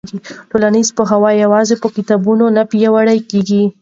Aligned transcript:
ټولنیز 0.51 0.87
پوهه 0.97 1.17
یوازې 1.43 1.75
په 1.81 1.87
کتابونو 1.95 2.45
نه 2.55 2.63
پیاوړې 2.71 3.17
کېږي. 3.29 3.63